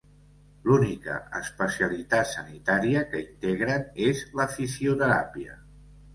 [0.69, 5.57] L'única especialitat sanitària que integren és la fisioteràpia.